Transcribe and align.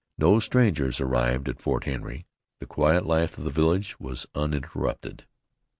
No 0.17 0.39
strangers 0.39 0.99
arrived 0.99 1.47
at 1.47 1.59
Fort 1.59 1.83
Henry. 1.83 2.25
The 2.59 2.65
quiet 2.65 3.05
life 3.05 3.37
of 3.37 3.43
the 3.43 3.51
village 3.51 3.99
was 3.99 4.25
uninterrupted. 4.33 5.27